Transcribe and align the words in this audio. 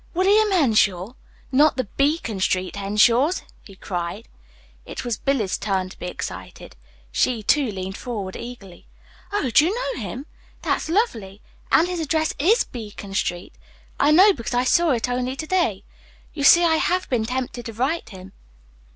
"William 0.15 0.49
Henshaw! 0.49 1.13
Not 1.51 1.77
the 1.77 1.83
Beacon 1.83 2.39
Street 2.39 2.75
Henshaws!" 2.75 3.43
he 3.61 3.75
cried. 3.75 4.27
It 4.83 5.05
was 5.05 5.15
Billy's 5.19 5.59
turn 5.59 5.89
to 5.89 5.99
be 5.99 6.07
excited. 6.07 6.75
She, 7.11 7.43
too, 7.43 7.69
leaned 7.69 7.97
forward 7.97 8.35
eagerly. 8.35 8.87
"Oh, 9.31 9.51
do 9.51 9.63
you 9.65 9.75
know 9.75 10.01
him? 10.01 10.25
That's 10.63 10.89
lovely! 10.89 11.43
And 11.71 11.87
his 11.87 11.99
address 11.99 12.33
IS 12.39 12.63
Beacon 12.63 13.13
Street! 13.13 13.53
I 13.99 14.09
know 14.09 14.33
because 14.33 14.55
I 14.55 14.63
saw 14.63 14.89
it 14.89 15.07
only 15.07 15.35
to 15.35 15.45
day. 15.45 15.83
You 16.33 16.45
see, 16.45 16.63
I 16.63 16.77
HAVE 16.77 17.07
been 17.07 17.25
tempted 17.25 17.67
to 17.67 17.73
write 17.73 18.09
him." 18.09 18.31